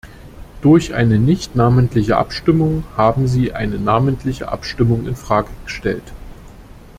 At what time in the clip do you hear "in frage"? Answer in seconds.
5.05-5.51